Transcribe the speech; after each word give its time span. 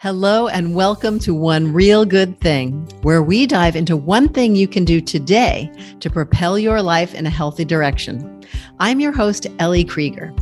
Hello, 0.00 0.46
and 0.46 0.76
welcome 0.76 1.18
to 1.18 1.34
One 1.34 1.72
Real 1.72 2.04
Good 2.04 2.40
Thing, 2.40 2.88
where 3.02 3.20
we 3.20 3.48
dive 3.48 3.74
into 3.74 3.96
one 3.96 4.28
thing 4.28 4.54
you 4.54 4.68
can 4.68 4.84
do 4.84 5.00
today 5.00 5.72
to 5.98 6.08
propel 6.08 6.56
your 6.56 6.80
life 6.80 7.16
in 7.16 7.26
a 7.26 7.30
healthy 7.30 7.64
direction. 7.64 8.44
I'm 8.78 9.00
your 9.00 9.10
host, 9.10 9.48
Ellie 9.58 9.82
Krieger. 9.82 10.32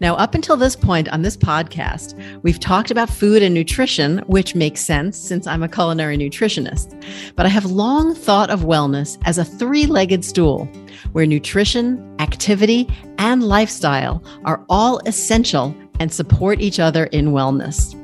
Now, 0.00 0.14
up 0.14 0.36
until 0.36 0.56
this 0.56 0.76
point 0.76 1.08
on 1.08 1.22
this 1.22 1.36
podcast, 1.36 2.16
we've 2.44 2.60
talked 2.60 2.92
about 2.92 3.10
food 3.10 3.42
and 3.42 3.52
nutrition, 3.52 4.18
which 4.28 4.54
makes 4.54 4.82
sense 4.82 5.18
since 5.18 5.48
I'm 5.48 5.64
a 5.64 5.68
culinary 5.68 6.16
nutritionist. 6.16 6.94
But 7.34 7.44
I 7.44 7.48
have 7.48 7.64
long 7.64 8.14
thought 8.14 8.50
of 8.50 8.60
wellness 8.60 9.18
as 9.24 9.36
a 9.36 9.44
three 9.44 9.86
legged 9.86 10.24
stool 10.24 10.66
where 11.10 11.26
nutrition, 11.26 12.14
activity, 12.20 12.88
and 13.18 13.42
lifestyle 13.42 14.22
are 14.44 14.64
all 14.68 15.00
essential 15.06 15.74
and 15.98 16.12
support 16.12 16.60
each 16.60 16.78
other 16.78 17.06
in 17.06 17.32
wellness. 17.32 17.98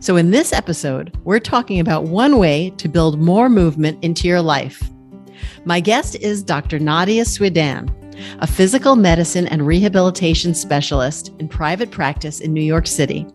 So, 0.00 0.16
in 0.16 0.30
this 0.30 0.52
episode, 0.52 1.16
we're 1.24 1.40
talking 1.40 1.80
about 1.80 2.04
one 2.04 2.38
way 2.38 2.70
to 2.78 2.88
build 2.88 3.20
more 3.20 3.48
movement 3.48 4.02
into 4.02 4.28
your 4.28 4.42
life. 4.42 4.82
My 5.64 5.80
guest 5.80 6.16
is 6.16 6.42
Dr. 6.42 6.78
Nadya 6.78 7.24
Swedan, 7.24 7.90
a 8.40 8.46
physical 8.46 8.96
medicine 8.96 9.46
and 9.48 9.66
rehabilitation 9.66 10.54
specialist 10.54 11.32
in 11.38 11.48
private 11.48 11.90
practice 11.90 12.40
in 12.40 12.52
New 12.52 12.62
York 12.62 12.86
City, 12.86 13.26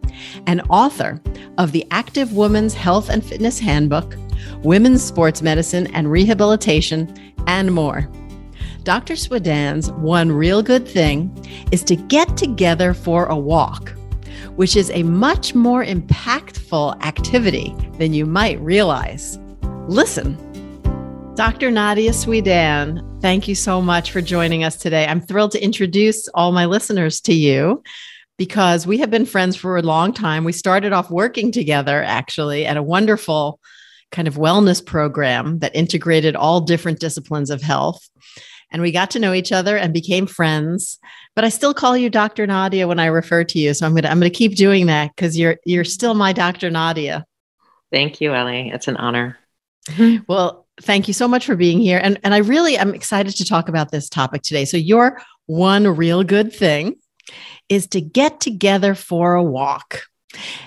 and 0.47 0.61
author 0.69 1.21
of 1.57 1.71
the 1.71 1.85
Active 1.91 2.33
Woman's 2.33 2.73
Health 2.73 3.09
and 3.09 3.23
Fitness 3.23 3.59
Handbook, 3.59 4.15
Women's 4.63 5.03
Sports 5.03 5.41
Medicine 5.41 5.87
and 5.87 6.11
Rehabilitation, 6.11 7.33
and 7.47 7.73
more. 7.73 8.09
Dr. 8.83 9.13
Swedan's 9.15 9.91
one 9.91 10.31
real 10.31 10.63
good 10.63 10.87
thing 10.87 11.31
is 11.71 11.83
to 11.83 11.95
get 11.95 12.37
together 12.37 12.93
for 12.93 13.25
a 13.25 13.37
walk 13.37 13.93
which 14.55 14.75
is 14.75 14.91
a 14.91 15.03
much 15.03 15.55
more 15.55 15.83
impactful 15.83 17.01
activity 17.03 17.75
than 17.97 18.13
you 18.13 18.25
might 18.25 18.59
realize. 18.61 19.39
Listen. 19.87 20.37
Dr. 21.35 21.71
Nadya 21.71 22.09
Swedan, 22.09 23.21
thank 23.21 23.47
you 23.47 23.55
so 23.55 23.81
much 23.81 24.11
for 24.11 24.19
joining 24.19 24.65
us 24.65 24.75
today. 24.75 25.05
I'm 25.07 25.21
thrilled 25.21 25.51
to 25.51 25.63
introduce 25.63 26.27
all 26.29 26.51
my 26.51 26.65
listeners 26.65 27.21
to 27.21 27.33
you 27.33 27.81
because 28.37 28.85
we 28.85 28.97
have 28.97 29.09
been 29.09 29.25
friends 29.25 29.55
for 29.55 29.77
a 29.77 29.81
long 29.81 30.13
time. 30.13 30.43
We 30.43 30.51
started 30.51 30.93
off 30.93 31.09
working 31.09 31.51
together 31.51 32.03
actually 32.03 32.65
at 32.65 32.77
a 32.77 32.83
wonderful 32.83 33.59
kind 34.11 34.27
of 34.27 34.35
wellness 34.35 34.83
program 34.83 35.59
that 35.59 35.75
integrated 35.75 36.35
all 36.35 36.61
different 36.61 36.99
disciplines 36.99 37.49
of 37.49 37.61
health. 37.61 38.09
And 38.71 38.81
we 38.81 38.91
got 38.91 39.11
to 39.11 39.19
know 39.19 39.33
each 39.33 39.51
other 39.51 39.77
and 39.77 39.93
became 39.93 40.27
friends 40.27 40.99
but 41.39 41.45
I 41.45 41.49
still 41.49 41.73
call 41.73 41.95
you 41.95 42.09
Dr. 42.09 42.45
Nadya 42.45 42.85
when 42.85 42.99
I 42.99 43.05
refer 43.05 43.45
to 43.45 43.59
you. 43.59 43.73
So 43.73 43.85
I'm 43.85 43.95
gonna 43.95 44.09
I'm 44.09 44.19
gonna 44.19 44.29
keep 44.29 44.57
doing 44.57 44.87
that 44.87 45.15
because 45.15 45.37
you're 45.39 45.55
you're 45.63 45.85
still 45.85 46.13
my 46.13 46.33
Dr. 46.33 46.69
Nadya. 46.69 47.23
Thank 47.93 48.19
you, 48.19 48.33
Ellie. 48.33 48.69
It's 48.73 48.89
an 48.89 48.97
honor. 48.97 49.37
well, 50.27 50.67
thank 50.81 51.07
you 51.07 51.13
so 51.13 51.29
much 51.29 51.45
for 51.45 51.55
being 51.55 51.79
here. 51.79 51.97
And 52.03 52.19
and 52.25 52.33
I 52.33 52.39
really 52.39 52.75
am 52.75 52.93
excited 52.93 53.37
to 53.37 53.45
talk 53.45 53.69
about 53.69 53.89
this 53.89 54.09
topic 54.09 54.41
today. 54.41 54.65
So 54.65 54.75
your 54.75 55.21
one 55.45 55.87
real 55.87 56.25
good 56.25 56.53
thing 56.53 56.97
is 57.69 57.87
to 57.87 58.01
get 58.01 58.41
together 58.41 58.93
for 58.93 59.35
a 59.35 59.43
walk. 59.43 60.01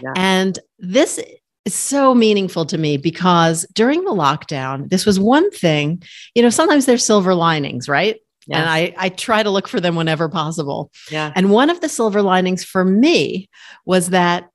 Yeah. 0.03 0.15
And 0.17 0.59
this 0.79 1.19
is 1.19 1.27
so 1.69 2.15
meaningful 2.15 2.67
to 2.67 2.79
me 2.79 2.97
because 2.97 3.67
during 3.73 4.05
the 4.05 4.13
lockdown, 4.13 4.89
this 4.91 5.07
was 5.07 5.21
one 5.21 5.51
thing, 5.51 6.03
you 6.35 6.43
know, 6.43 6.51
sometimes 6.51 6.87
there's 6.87 7.05
silver 7.05 7.35
linings, 7.35 7.89
right? 7.89 8.21
Yes. 8.47 8.59
And 8.59 8.69
I, 8.69 8.95
I 8.99 9.09
try 9.09 9.43
to 9.43 9.51
look 9.51 9.69
for 9.69 9.81
them 9.81 9.95
whenever 9.95 10.29
possible. 10.29 10.91
Yeah. 11.11 11.33
And 11.37 11.51
one 11.51 11.71
of 11.71 11.81
the 11.81 11.89
silver 11.89 12.23
linings 12.23 12.65
for 12.65 12.85
me 12.85 13.49
was 13.87 14.11
that 14.11 14.49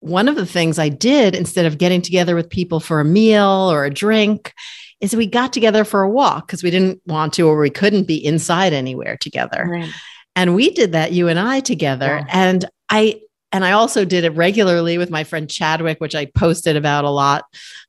one 0.00 0.28
of 0.28 0.34
the 0.34 0.46
things 0.46 0.78
I 0.78 0.88
did 0.88 1.34
instead 1.34 1.64
of 1.64 1.78
getting 1.78 2.02
together 2.02 2.34
with 2.34 2.50
people 2.50 2.80
for 2.80 3.00
a 3.00 3.04
meal 3.04 3.70
or 3.72 3.84
a 3.84 3.90
drink 3.90 4.52
is 5.00 5.16
we 5.16 5.26
got 5.26 5.52
together 5.52 5.84
for 5.84 6.02
a 6.02 6.10
walk 6.10 6.46
because 6.46 6.62
we 6.62 6.70
didn't 6.70 7.00
want 7.06 7.32
to 7.34 7.48
or 7.48 7.58
we 7.58 7.70
couldn't 7.70 8.04
be 8.04 8.24
inside 8.24 8.72
anywhere 8.72 9.16
together. 9.16 9.66
Right. 9.68 9.90
And 10.36 10.54
we 10.54 10.70
did 10.70 10.92
that, 10.92 11.12
you 11.12 11.28
and 11.28 11.38
I 11.38 11.60
together. 11.60 12.24
Yeah. 12.26 12.32
And 12.32 12.64
I 12.90 13.20
and 13.52 13.64
I 13.64 13.72
also 13.72 14.04
did 14.04 14.24
it 14.24 14.30
regularly 14.30 14.98
with 14.98 15.10
my 15.10 15.24
friend 15.24 15.48
Chadwick, 15.48 16.00
which 16.00 16.14
I 16.14 16.26
posted 16.26 16.76
about 16.76 17.04
a 17.04 17.10
lot 17.10 17.44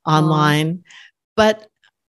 online. 0.05 0.83
Oh. 0.83 0.89
But 1.35 1.67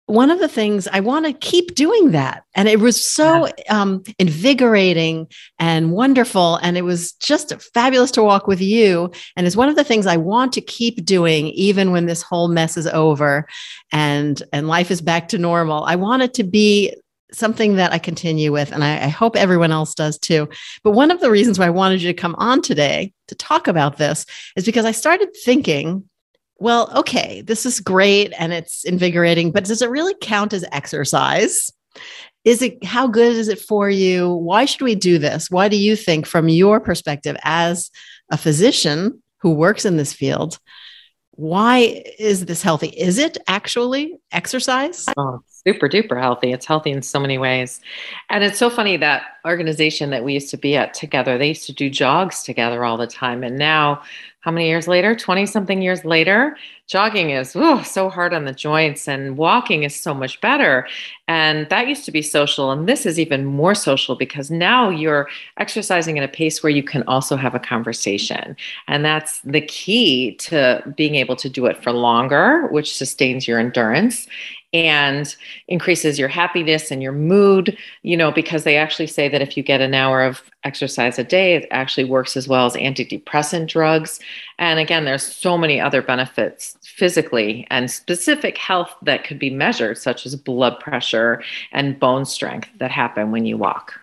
one 0.06 0.31
of 0.31 0.38
the 0.38 0.49
things 0.49 0.87
I 0.87 1.00
want 1.00 1.25
to 1.25 1.32
keep 1.32 1.75
doing 1.75 2.10
that. 2.10 2.44
And 2.55 2.69
it 2.69 2.78
was 2.78 3.03
so 3.03 3.49
um, 3.71 4.03
invigorating 4.19 5.28
and 5.59 5.93
wonderful. 5.93 6.56
And 6.56 6.77
it 6.77 6.82
was 6.82 7.12
just 7.12 7.55
fabulous 7.72 8.10
to 8.12 8.22
walk 8.22 8.47
with 8.47 8.60
you. 8.60 9.10
And 9.34 9.47
it's 9.47 9.56
one 9.56 9.71
of 9.71 9.76
the 9.76 9.84
things 9.84 10.06
I 10.06 10.19
want 10.19 10.53
to 10.55 10.61
keep 10.61 11.06
doing, 11.06 11.49
even 11.49 11.91
when 11.91 12.05
this 12.05 12.21
whole 12.21 12.49
mess 12.49 12.76
is 12.76 12.87
over 12.88 13.47
and, 13.93 14.43
and 14.53 14.69
life 14.69 14.91
is 14.91 15.00
back 15.00 15.28
to 15.28 15.38
normal. 15.38 15.84
I 15.84 15.97
want 15.97 16.22
it 16.22 16.34
to 16.34 16.44
be 16.44 16.94
something 17.34 17.77
that 17.77 17.93
I 17.93 17.99
continue 17.99 18.53
with. 18.53 18.72
And 18.72 18.84
I, 18.84 19.05
I 19.05 19.09
hope 19.09 19.37
everyone 19.37 19.72
else 19.72 19.95
does 19.95 20.19
too. 20.19 20.49
But 20.83 20.93
one 20.93 21.11
of 21.11 21.21
the 21.21 21.31
reasons 21.31 21.59
why 21.59 21.67
I 21.67 21.71
wanted 21.71 22.03
you 22.03 22.12
to 22.12 22.21
come 22.21 22.34
on 22.39 22.62
today 22.62 23.12
to 23.28 23.34
talk 23.34 23.69
about 23.69 23.97
this 23.97 24.27
is 24.56 24.65
because 24.65 24.84
I 24.84 24.93
started 24.93 25.28
thinking 25.44 26.09
well, 26.59 26.91
okay, 26.97 27.43
this 27.43 27.67
is 27.67 27.81
great 27.81 28.33
and 28.39 28.53
it's 28.53 28.84
invigorating, 28.84 29.50
but 29.50 29.65
does 29.65 29.83
it 29.83 29.91
really 29.91 30.15
count 30.21 30.53
as 30.53 30.65
exercise? 30.71 31.71
Is 32.44 32.62
it 32.62 32.84
how 32.84 33.06
good 33.06 33.34
is 33.34 33.49
it 33.49 33.59
for 33.59 33.91
you? 33.91 34.31
Why 34.31 34.65
should 34.65 34.83
we 34.83 34.94
do 34.94 35.19
this? 35.19 35.50
Why 35.50 35.69
do 35.69 35.77
you 35.77 35.97
think, 35.97 36.27
from 36.27 36.49
your 36.49 36.81
perspective 36.81 37.37
as 37.43 37.91
a 38.31 38.39
physician 38.39 39.23
who 39.41 39.50
works 39.50 39.84
in 39.84 39.97
this 39.97 40.12
field, 40.12 40.59
why 41.33 42.05
is 42.19 42.47
this 42.47 42.62
healthy? 42.62 42.89
Is 42.89 43.19
it 43.19 43.37
actually 43.49 44.17
exercise? 44.31 45.06
Oh, 45.17 45.41
super 45.66 45.88
duper 45.88 46.20
healthy. 46.20 46.52
It's 46.52 46.66
healthy 46.66 46.91
in 46.91 47.02
so 47.02 47.19
many 47.19 47.38
ways. 47.38 47.80
And 48.30 48.44
it's 48.44 48.58
so 48.58 48.69
funny 48.70 48.97
that 48.98 49.22
organization 49.47 50.10
that 50.10 50.25
we 50.25 50.34
used 50.34 50.50
to 50.50 50.56
be 50.56 50.76
at 50.76 50.94
together, 50.94 51.38
they 51.38 51.48
used 51.48 51.66
to 51.66 51.72
do 51.72 51.88
jogs 51.88 52.42
together 52.42 52.84
all 52.84 52.97
the 52.97 53.06
time. 53.06 53.42
And 53.42 53.56
now 53.56 54.02
how 54.44 54.50
many 54.50 54.69
years 54.69 54.86
later 54.86 55.14
20 55.14 55.47
something 55.47 55.80
years 55.80 56.04
later 56.04 56.54
jogging 56.86 57.30
is 57.30 57.56
oh, 57.56 57.82
so 57.82 58.10
hard 58.10 58.34
on 58.34 58.44
the 58.44 58.52
joints 58.52 59.08
and 59.08 59.38
walking 59.38 59.84
is 59.84 59.98
so 59.98 60.12
much 60.12 60.38
better 60.42 60.86
and 61.28 61.66
that 61.70 61.88
used 61.88 62.04
to 62.04 62.12
be 62.12 62.20
social 62.20 62.70
and 62.70 62.86
this 62.86 63.06
is 63.06 63.19
even 63.19 63.46
more 63.46 63.75
social 63.75 64.14
because 64.16 64.50
now 64.50 64.91
you're 64.91 65.31
exercising 65.56 66.19
at 66.19 66.25
a 66.25 66.28
pace 66.28 66.62
where 66.62 66.70
you 66.70 66.82
can 66.82 67.02
also 67.04 67.36
have 67.36 67.54
a 67.54 67.58
conversation 67.58 68.54
and 68.86 69.02
that's 69.02 69.41
the 69.41 69.62
key 69.62 70.34
to 70.34 70.82
being 70.94 71.14
able 71.14 71.36
to 71.36 71.48
do 71.48 71.64
it 71.64 71.82
for 71.82 71.91
longer 71.91 72.66
which 72.66 72.94
sustains 72.94 73.48
your 73.48 73.58
endurance 73.58 74.28
and 74.75 75.37
increases 75.69 76.19
your 76.19 76.29
happiness 76.29 76.91
and 76.91 77.01
your 77.01 77.12
mood, 77.12 77.79
you 78.03 78.17
know, 78.17 78.33
because 78.33 78.65
they 78.65 78.77
actually 78.77 79.07
say 79.07 79.29
that 79.29 79.41
if 79.41 79.57
you 79.57 79.62
get 79.62 79.81
an 79.81 79.95
hour 79.95 80.23
of 80.23 80.43
exercise 80.65 81.17
a 81.19 81.25
day, 81.25 81.55
it 81.55 81.69
actually 81.71 82.05
works 82.05 82.37
as 82.37 82.49
well 82.49 82.67
as 82.67 82.75
antidepressant 82.75 83.69
drugs. 83.69 84.19
And 84.59 84.81
again, 84.81 85.05
there's 85.05 85.23
so 85.23 85.57
many 85.57 85.81
other 85.81 86.03
benefits 86.03 86.77
physically 86.83 87.67
and 87.71 87.89
specific 87.89 88.59
health 88.59 88.95
that 89.03 89.25
could 89.25 89.39
be 89.39 89.51
measured, 89.51 89.97
such 89.97 90.27
as 90.27 90.35
blood 90.35 90.81
pressure 90.81 91.43
and 91.71 91.99
bone 91.99 92.25
strength 92.25 92.69
that 92.79 92.91
happen 92.91 93.31
when 93.31 93.47
you 93.47 93.56
walk. 93.56 93.95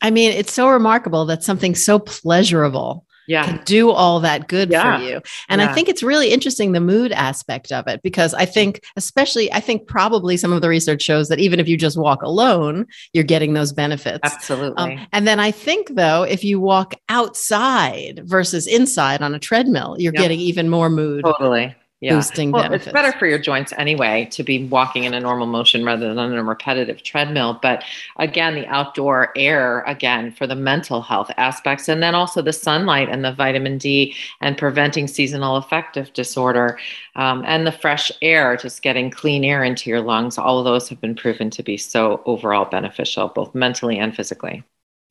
I 0.00 0.10
mean, 0.10 0.32
it's 0.32 0.52
so 0.52 0.68
remarkable 0.68 1.26
that 1.26 1.42
something 1.42 1.74
so 1.74 1.98
pleasurable 1.98 3.05
yeah. 3.26 3.44
can 3.44 3.60
do 3.64 3.90
all 3.90 4.20
that 4.20 4.48
good 4.48 4.70
yeah. 4.70 4.98
for 4.98 5.04
you. 5.04 5.20
And 5.48 5.60
yeah. 5.60 5.70
I 5.70 5.72
think 5.72 5.88
it's 5.88 6.02
really 6.02 6.30
interesting 6.30 6.72
the 6.72 6.80
mood 6.80 7.12
aspect 7.12 7.72
of 7.72 7.86
it 7.86 8.02
because 8.02 8.34
I 8.34 8.44
think, 8.44 8.82
especially, 8.96 9.52
I 9.52 9.60
think 9.60 9.86
probably 9.86 10.36
some 10.36 10.52
of 10.52 10.62
the 10.62 10.68
research 10.68 11.02
shows 11.02 11.28
that 11.28 11.38
even 11.38 11.60
if 11.60 11.68
you 11.68 11.76
just 11.76 11.98
walk 11.98 12.22
alone, 12.22 12.86
you're 13.12 13.24
getting 13.24 13.54
those 13.54 13.72
benefits. 13.72 14.20
Absolutely. 14.22 14.94
Um, 14.96 15.06
and 15.12 15.26
then 15.26 15.40
I 15.40 15.50
think, 15.50 15.94
though, 15.94 16.22
if 16.22 16.44
you 16.44 16.60
walk 16.60 16.94
outside 17.08 18.22
versus 18.24 18.66
inside 18.66 19.22
on 19.22 19.34
a 19.34 19.38
treadmill, 19.38 19.96
you're 19.98 20.12
getting 20.12 20.40
even 20.40 20.68
more 20.68 20.90
mood. 20.90 21.24
Totally 21.24 21.74
yeah. 22.06 22.14
boosting 22.14 22.52
well, 22.52 22.62
benefits. 22.62 22.86
It's 22.86 22.92
better 22.92 23.16
for 23.18 23.26
your 23.26 23.38
joints 23.38 23.72
anyway 23.76 24.28
to 24.30 24.44
be 24.44 24.64
walking 24.66 25.04
in 25.04 25.14
a 25.14 25.20
normal 25.20 25.46
motion 25.46 25.84
rather 25.84 26.08
than 26.08 26.18
on 26.18 26.32
a 26.32 26.44
repetitive 26.44 27.02
treadmill. 27.02 27.58
But 27.60 27.82
again, 28.16 28.54
the 28.54 28.66
outdoor 28.66 29.32
air, 29.36 29.82
again, 29.82 30.30
for 30.30 30.46
the 30.46 30.54
mental 30.54 31.02
health 31.02 31.30
aspects, 31.36 31.88
and 31.88 32.02
then 32.02 32.14
also 32.14 32.42
the 32.42 32.52
sunlight 32.52 33.08
and 33.08 33.24
the 33.24 33.32
vitamin 33.32 33.76
D 33.78 34.14
and 34.40 34.56
preventing 34.56 35.08
seasonal 35.08 35.56
affective 35.56 36.12
disorder 36.12 36.78
um, 37.16 37.42
and 37.44 37.66
the 37.66 37.72
fresh 37.72 38.12
air, 38.22 38.56
just 38.56 38.82
getting 38.82 39.10
clean 39.10 39.44
air 39.44 39.64
into 39.64 39.90
your 39.90 40.00
lungs. 40.00 40.38
All 40.38 40.58
of 40.58 40.64
those 40.64 40.88
have 40.88 41.00
been 41.00 41.16
proven 41.16 41.50
to 41.50 41.62
be 41.62 41.76
so 41.76 42.22
overall 42.24 42.66
beneficial, 42.66 43.28
both 43.28 43.54
mentally 43.54 43.98
and 43.98 44.14
physically. 44.14 44.62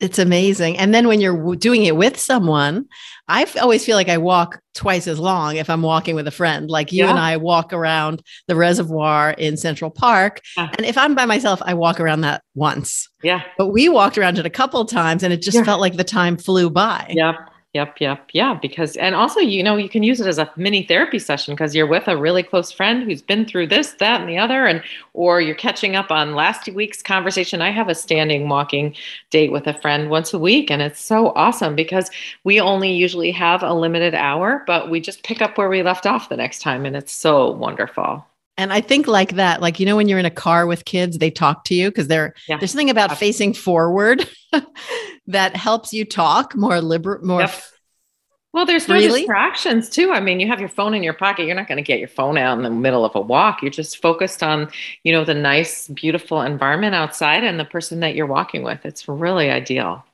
It's 0.02 0.20
amazing. 0.20 0.78
And 0.78 0.94
then 0.94 1.08
when 1.08 1.22
you're 1.22 1.56
doing 1.56 1.86
it 1.86 1.96
with 1.96 2.20
someone, 2.20 2.86
I 3.30 3.46
always 3.62 3.86
feel 3.86 3.96
like 3.96 4.10
I 4.10 4.18
walk 4.18 4.60
twice 4.74 5.08
as 5.08 5.20
long 5.20 5.56
if 5.56 5.70
I'm 5.70 5.82
walking 5.82 6.16
with 6.16 6.28
a 6.28 6.32
friend. 6.32 6.70
Like 6.70 6.92
you 6.92 7.06
yeah. 7.06 7.12
and 7.12 7.20
I 7.20 7.38
walk 7.38 7.72
around 7.72 8.22
the 8.48 8.58
reservoir 8.58 9.32
in 9.32 9.56
Central 9.56 9.90
Park. 9.90 10.42
Yeah. 10.58 10.70
And 10.78 10.86
if 10.86 10.98
I'm 10.98 11.16
by 11.16 11.26
myself, 11.26 11.62
I 11.64 11.76
walk 11.76 12.02
around 12.02 12.22
that 12.22 12.44
once. 12.56 13.08
Yeah. 13.24 13.42
But 13.58 13.68
we 13.68 13.88
walked 13.88 14.18
around 14.18 14.38
it 14.38 14.46
a 14.46 14.50
couple 14.50 14.84
times 14.86 15.24
and 15.24 15.32
it 15.32 15.42
just 15.42 15.56
yeah. 15.56 15.64
felt 15.64 15.80
like 15.80 15.96
the 15.96 16.04
time 16.04 16.36
flew 16.36 16.70
by. 16.70 17.14
Yeah. 17.16 17.34
Yep, 17.76 18.00
yep, 18.00 18.30
yeah. 18.32 18.54
Because, 18.54 18.96
and 18.96 19.16
also, 19.16 19.42
you 19.42 19.62
know, 19.62 19.76
you 19.76 19.90
can 19.90 20.02
use 20.02 20.22
it 20.22 20.28
as 20.28 20.38
a 20.38 20.50
mini 20.56 20.84
therapy 20.84 21.20
session 21.20 21.54
because 21.54 21.76
you're 21.76 21.86
with 21.86 22.08
a 22.08 22.16
really 22.16 22.42
close 22.42 22.72
friend 22.72 23.04
who's 23.04 23.22
been 23.22 23.46
through 23.46 23.68
this, 23.68 23.92
that, 24.00 24.22
and 24.22 24.30
the 24.30 24.38
other, 24.38 24.66
and 24.66 24.82
or 25.14 25.42
you're 25.42 25.56
catching 25.56 25.94
up 25.94 26.10
on 26.10 26.36
last 26.36 26.70
week's 26.70 27.04
conversation. 27.04 27.62
I 27.62 27.72
have 27.72 27.90
a 27.90 27.96
standing 27.96 28.48
walking 28.48 28.96
date 29.30 29.52
with 29.52 29.68
a 29.68 29.74
friend 29.74 30.10
once 30.10 30.34
a 30.34 30.40
week, 30.40 30.72
and 30.72 30.82
it's 30.82 31.02
so 31.02 31.34
awesome 31.36 31.76
because 31.76 32.10
we 32.46 32.62
only 32.62 32.94
usually 32.94 33.32
have 33.32 33.62
a 33.62 33.74
limited 33.74 34.16
hour, 34.16 34.64
but 34.66 34.90
we 34.90 35.02
just 35.02 35.24
pick 35.24 35.42
up 35.42 35.58
where 35.58 35.68
we 35.68 35.84
left 35.84 36.06
off 36.06 36.30
the 36.30 36.38
next 36.38 36.60
time, 36.60 36.86
and 36.86 36.96
it's 36.96 37.12
so 37.12 37.52
wonderful. 37.52 38.26
And 38.58 38.72
I 38.72 38.82
think 38.82 39.08
like 39.08 39.36
that, 39.36 39.62
like 39.62 39.80
you 39.80 39.86
know, 39.86 39.96
when 39.96 40.08
you're 40.08 40.20
in 40.20 40.26
a 40.26 40.32
car 40.32 40.66
with 40.66 40.86
kids, 40.86 41.18
they 41.18 41.30
talk 41.30 41.66
to 41.66 41.76
you 41.76 41.90
because 41.90 42.08
they're 42.08 42.34
yeah. 42.48 42.58
there's 42.58 42.72
something 42.72 42.90
about 42.90 43.18
facing 43.18 43.54
forward 43.54 44.30
that 45.28 45.56
helps 45.56 45.94
you 45.94 46.06
talk 46.06 46.56
more 46.56 46.80
liberal, 46.82 47.26
more. 47.26 47.42
Yep. 47.42 47.62
Well, 48.54 48.66
there's 48.66 48.88
no 48.88 48.96
really? 48.96 49.22
distractions 49.22 49.90
too. 49.90 50.14
I 50.14 50.22
mean, 50.22 50.40
you 50.40 50.48
have 50.48 50.62
your 50.62 50.70
phone 50.70 50.94
in 50.94 51.04
your 51.04 51.14
pocket. 51.14 51.46
You're 51.46 51.58
not 51.58 51.68
going 51.68 51.76
to 51.76 51.82
get 51.84 52.00
your 52.00 52.08
phone 52.08 52.38
out 52.38 52.58
in 52.58 52.64
the 52.64 52.70
middle 52.70 53.04
of 53.04 53.14
a 53.14 53.20
walk. 53.20 53.62
You're 53.62 53.70
just 53.70 54.02
focused 54.02 54.42
on, 54.42 54.72
you 55.04 55.12
know, 55.12 55.26
the 55.26 55.34
nice, 55.34 55.90
beautiful 55.90 56.42
environment 56.42 56.96
outside 56.96 57.44
and 57.44 57.60
the 57.60 57.66
person 57.66 58.00
that 58.00 58.16
you're 58.16 58.26
walking 58.26 58.64
with. 58.64 58.86
It's 58.86 59.10
really 59.10 59.50
ideal. 59.50 60.06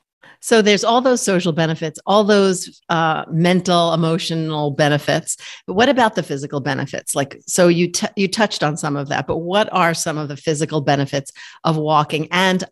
So 0.42 0.60
there's 0.60 0.84
all 0.84 1.00
those 1.00 1.22
social 1.22 1.52
benefits, 1.52 2.00
all 2.04 2.24
those 2.24 2.82
uh, 2.88 3.24
mental, 3.30 3.94
emotional 3.94 4.72
benefits. 4.72 5.36
But 5.66 5.74
what 5.74 5.88
about 5.88 6.16
the 6.16 6.22
physical 6.22 6.60
benefits? 6.60 7.14
Like, 7.14 7.40
so 7.46 7.68
you 7.68 7.90
t- 7.90 8.08
you 8.16 8.28
touched 8.28 8.62
on 8.62 8.76
some 8.76 8.96
of 8.96 9.08
that, 9.08 9.26
but 9.26 9.38
what 9.38 9.72
are 9.72 9.94
some 9.94 10.18
of 10.18 10.28
the 10.28 10.36
physical 10.36 10.80
benefits 10.80 11.32
of 11.62 11.76
walking? 11.76 12.26
And 12.32 12.64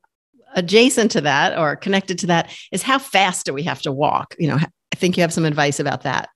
adjacent 0.56 1.12
to 1.12 1.20
that, 1.20 1.56
or 1.56 1.76
connected 1.76 2.18
to 2.18 2.26
that, 2.26 2.52
is 2.72 2.82
how 2.82 2.98
fast 2.98 3.46
do 3.46 3.54
we 3.54 3.62
have 3.62 3.80
to 3.82 3.92
walk? 3.92 4.34
You 4.38 4.48
know, 4.48 4.58
I 4.58 4.96
think 4.96 5.16
you 5.16 5.22
have 5.22 5.32
some 5.32 5.44
advice 5.44 5.78
about 5.78 6.02
that. 6.02 6.28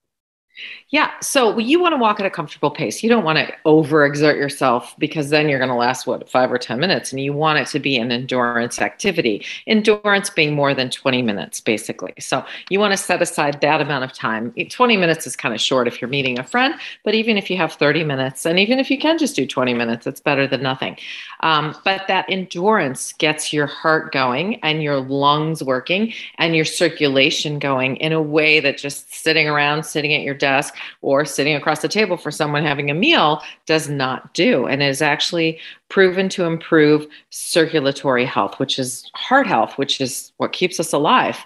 Yeah. 0.89 1.11
So 1.19 1.57
you 1.57 1.81
want 1.81 1.93
to 1.93 1.97
walk 1.97 2.19
at 2.19 2.25
a 2.25 2.29
comfortable 2.29 2.71
pace. 2.71 3.03
You 3.03 3.09
don't 3.09 3.25
want 3.25 3.37
to 3.37 3.53
overexert 3.65 4.35
yourself 4.35 4.95
because 4.97 5.29
then 5.29 5.49
you're 5.49 5.59
going 5.59 5.69
to 5.69 5.75
last, 5.75 6.07
what, 6.07 6.29
five 6.29 6.51
or 6.51 6.57
10 6.57 6.79
minutes. 6.79 7.11
And 7.11 7.19
you 7.19 7.33
want 7.33 7.59
it 7.59 7.67
to 7.69 7.79
be 7.79 7.97
an 7.97 8.11
endurance 8.11 8.79
activity. 8.79 9.43
Endurance 9.67 10.29
being 10.29 10.53
more 10.55 10.73
than 10.73 10.89
20 10.89 11.21
minutes, 11.21 11.59
basically. 11.59 12.13
So 12.19 12.45
you 12.69 12.79
want 12.79 12.93
to 12.93 12.97
set 12.97 13.21
aside 13.21 13.59
that 13.61 13.81
amount 13.81 14.05
of 14.05 14.13
time. 14.13 14.53
20 14.53 14.95
minutes 14.95 15.27
is 15.27 15.35
kind 15.35 15.53
of 15.53 15.59
short 15.59 15.87
if 15.87 15.99
you're 15.99 16.09
meeting 16.09 16.39
a 16.39 16.43
friend, 16.43 16.75
but 17.03 17.15
even 17.15 17.37
if 17.37 17.49
you 17.49 17.57
have 17.57 17.73
30 17.73 18.03
minutes, 18.03 18.45
and 18.45 18.57
even 18.57 18.79
if 18.79 18.89
you 18.89 18.97
can 18.97 19.17
just 19.17 19.35
do 19.35 19.45
20 19.45 19.73
minutes, 19.73 20.07
it's 20.07 20.21
better 20.21 20.47
than 20.47 20.61
nothing. 20.61 20.97
Um, 21.41 21.75
but 21.83 22.07
that 22.07 22.25
endurance 22.29 23.13
gets 23.13 23.51
your 23.51 23.67
heart 23.67 24.13
going 24.13 24.55
and 24.63 24.81
your 24.81 24.99
lungs 25.01 25.61
working 25.63 26.13
and 26.37 26.55
your 26.55 26.65
circulation 26.65 27.59
going 27.59 27.97
in 27.97 28.13
a 28.13 28.21
way 28.21 28.59
that 28.59 28.77
just 28.77 29.13
sitting 29.13 29.49
around, 29.49 29.83
sitting 29.83 30.13
at 30.13 30.21
your 30.21 30.35
desk 30.45 30.75
or 31.01 31.25
sitting 31.25 31.55
across 31.55 31.81
the 31.81 31.87
table 31.87 32.17
for 32.17 32.31
someone 32.31 32.63
having 32.63 32.91
a 32.91 32.93
meal 32.93 33.41
does 33.65 33.89
not 33.89 34.33
do 34.33 34.67
and 34.67 34.83
is 34.83 35.01
actually 35.01 35.59
proven 35.89 36.29
to 36.29 36.43
improve 36.43 37.07
circulatory 37.31 38.25
health 38.25 38.59
which 38.59 38.77
is 38.77 39.09
heart 39.15 39.47
health 39.47 39.77
which 39.77 39.99
is 39.99 40.31
what 40.37 40.53
keeps 40.53 40.79
us 40.79 40.93
alive 40.93 41.37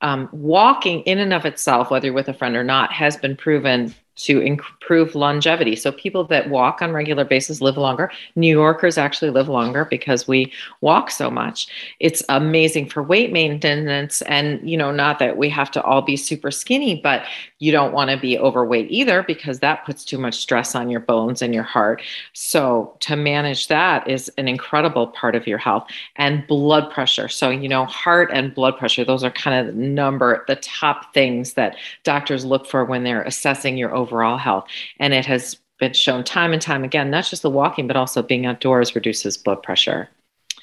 um, 0.00 0.28
walking 0.32 1.00
in 1.02 1.18
and 1.18 1.34
of 1.34 1.44
itself 1.44 1.90
whether 1.90 2.06
you're 2.06 2.14
with 2.14 2.28
a 2.28 2.34
friend 2.40 2.56
or 2.56 2.64
not 2.64 2.92
has 2.92 3.16
been 3.16 3.36
proven 3.36 3.94
to 4.16 4.40
improve 4.40 5.14
longevity. 5.14 5.76
So 5.76 5.92
people 5.92 6.24
that 6.24 6.48
walk 6.48 6.80
on 6.80 6.92
regular 6.92 7.24
basis 7.24 7.60
live 7.60 7.76
longer. 7.76 8.10
New 8.34 8.50
Yorkers 8.50 8.96
actually 8.96 9.30
live 9.30 9.48
longer 9.48 9.84
because 9.84 10.26
we 10.26 10.52
walk 10.80 11.10
so 11.10 11.30
much. 11.30 11.68
It's 12.00 12.22
amazing 12.30 12.88
for 12.88 13.02
weight 13.02 13.30
maintenance 13.30 14.22
and 14.22 14.68
you 14.68 14.76
know 14.76 14.90
not 14.90 15.18
that 15.18 15.36
we 15.36 15.48
have 15.50 15.70
to 15.72 15.82
all 15.82 16.02
be 16.02 16.16
super 16.16 16.50
skinny, 16.50 17.00
but 17.02 17.24
you 17.58 17.72
don't 17.72 17.92
want 17.92 18.10
to 18.10 18.18
be 18.18 18.38
overweight 18.38 18.90
either 18.90 19.22
because 19.22 19.60
that 19.60 19.84
puts 19.86 20.04
too 20.04 20.18
much 20.18 20.34
stress 20.34 20.74
on 20.74 20.90
your 20.90 21.00
bones 21.00 21.40
and 21.40 21.54
your 21.54 21.62
heart. 21.62 22.02
So 22.34 22.96
to 23.00 23.16
manage 23.16 23.68
that 23.68 24.08
is 24.08 24.30
an 24.36 24.46
incredible 24.46 25.08
part 25.08 25.34
of 25.34 25.46
your 25.46 25.58
health 25.58 25.88
and 26.16 26.46
blood 26.46 26.90
pressure. 26.90 27.28
So 27.28 27.48
you 27.50 27.68
know 27.68 27.86
heart 27.86 28.30
and 28.32 28.54
blood 28.54 28.76
pressure 28.76 29.04
those 29.04 29.24
are 29.24 29.30
kind 29.30 29.68
of 29.68 29.74
the 29.74 29.80
number 29.80 30.44
the 30.48 30.56
top 30.56 31.14
things 31.14 31.54
that 31.54 31.76
doctors 32.04 32.44
look 32.44 32.66
for 32.66 32.84
when 32.84 33.04
they're 33.04 33.22
assessing 33.22 33.76
your 33.76 33.94
overall 33.94 34.36
health. 34.36 34.66
And 34.98 35.14
it 35.14 35.24
has 35.26 35.56
been 35.78 35.92
shown 35.92 36.24
time 36.24 36.52
and 36.52 36.62
time 36.62 36.84
again, 36.84 37.10
not 37.10 37.26
just 37.26 37.42
the 37.42 37.50
walking, 37.50 37.86
but 37.86 37.96
also 37.96 38.22
being 38.22 38.46
outdoors 38.46 38.94
reduces 38.94 39.36
blood 39.36 39.62
pressure. 39.62 40.08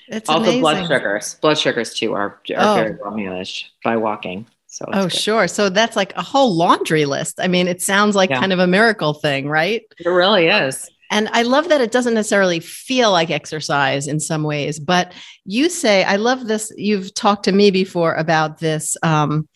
It's 0.08 0.30
also 0.30 0.44
amazing. 0.44 0.62
blood 0.62 0.88
sugars. 0.88 1.36
Blood 1.36 1.58
sugars 1.58 1.94
too 1.94 2.14
are, 2.14 2.40
are 2.56 2.58
oh. 2.58 2.76
very 2.76 2.98
well 3.02 3.12
managed 3.12 3.68
by 3.84 3.98
walking. 3.98 4.46
So 4.74 4.86
oh, 4.92 5.04
good. 5.04 5.14
sure. 5.14 5.48
So 5.48 5.70
that's 5.70 5.96
like 5.96 6.16
a 6.16 6.24
whole 6.24 6.56
laundry 6.56 7.06
list. 7.06 7.40
I 7.40 7.48
mean, 7.48 7.68
it 7.68 7.80
sounds 7.80 8.16
like 8.16 8.32
yeah. 8.32 8.40
kind 8.40 8.52
of 8.52 8.58
a 8.58 8.66
miracle 8.66 9.14
thing, 9.14 9.48
right? 9.48 9.84
It 10.00 10.10
really 10.10 10.48
is. 10.48 10.90
And 11.12 11.30
I 11.32 11.44
love 11.44 11.70
that 11.70 11.80
it 11.80 11.92
doesn't 11.92 12.16
necessarily 12.16 12.60
feel 12.60 13.12
like 13.12 13.30
exercise 13.30 14.08
in 14.08 14.20
some 14.20 14.42
ways, 14.42 14.80
but 14.80 15.14
you 15.46 15.70
say, 15.70 16.04
I 16.04 16.16
love 16.16 16.48
this. 16.48 16.74
You've 16.76 17.14
talked 17.14 17.46
to 17.46 17.52
me 17.52 17.70
before 17.70 18.16
about 18.16 18.58
this 18.58 18.98
um, 19.04 19.48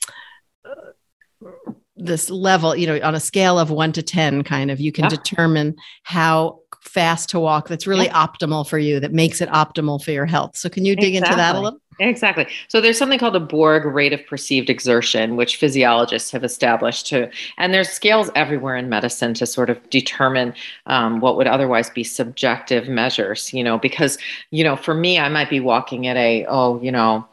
this 1.96 2.30
level, 2.30 2.76
you 2.76 2.86
know, 2.86 3.00
on 3.02 3.16
a 3.16 3.20
scale 3.20 3.58
of 3.58 3.72
one 3.72 3.92
to 3.94 4.04
10, 4.04 4.44
kind 4.44 4.70
of, 4.70 4.80
you 4.80 4.92
can 4.92 5.06
yeah. 5.06 5.10
determine 5.10 5.76
how 6.04 6.60
fast 6.84 7.30
to 7.30 7.40
walk 7.40 7.68
that's 7.68 7.88
really 7.88 8.06
yeah. 8.06 8.28
optimal 8.28 8.70
for 8.70 8.78
you, 8.78 9.00
that 9.00 9.14
makes 9.14 9.42
it 9.42 9.50
optimal 9.50 10.00
for 10.04 10.12
your 10.12 10.28
health. 10.28 10.56
So, 10.58 10.70
can 10.70 10.86
you 10.86 10.96
dig 10.96 11.16
exactly. 11.16 11.34
into 11.34 11.38
that 11.38 11.56
a 11.56 11.60
little? 11.60 11.80
Exactly. 12.00 12.46
So 12.68 12.80
there's 12.80 12.98
something 12.98 13.18
called 13.18 13.36
a 13.36 13.40
Borg 13.40 13.86
rate 13.86 14.14
of 14.14 14.26
perceived 14.28 14.70
exertion, 14.70 15.36
which 15.36 15.56
physiologists 15.56 16.30
have 16.32 16.44
established 16.44 17.08
to, 17.08 17.30
and 17.58 17.74
there's 17.74 17.90
scales 17.90 18.30
everywhere 18.36 18.76
in 18.76 18.88
medicine 18.88 19.34
to 19.36 19.48
sort 19.48 19.70
of 19.70 19.90
determine 19.90 20.54
um, 20.86 21.22
what 21.22 21.38
would 21.38 21.48
otherwise 21.48 21.90
be 21.90 22.04
subjective 22.04 22.88
measures. 22.88 23.52
You 23.52 23.64
know, 23.64 23.80
because 23.80 24.18
you 24.52 24.64
know, 24.64 24.76
for 24.76 24.94
me, 24.94 25.18
I 25.18 25.30
might 25.30 25.50
be 25.50 25.60
walking 25.60 26.06
at 26.06 26.18
a 26.18 26.46
oh, 26.48 26.80
you 26.82 26.92
know 26.92 27.28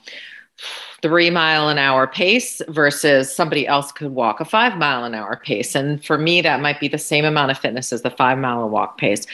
three 1.03 1.29
mile 1.29 1.69
an 1.69 1.77
hour 1.77 2.07
pace 2.07 2.63
versus 2.69 3.35
somebody 3.35 3.67
else 3.67 3.93
could 3.93 4.13
walk 4.15 4.41
a 4.41 4.45
five 4.47 4.79
mile 4.79 5.05
an 5.05 5.15
hour 5.15 5.39
pace. 5.45 5.75
And 5.75 6.03
for 6.03 6.17
me, 6.17 6.41
that 6.41 6.63
might 6.63 6.81
be 6.81 6.89
the 6.89 6.97
same 6.97 7.27
amount 7.27 7.51
of 7.51 7.59
fitness 7.59 7.93
as 7.93 8.01
the 8.01 8.11
five 8.11 8.39
mile 8.39 8.67
walk 8.71 8.97
pace. 8.97 9.27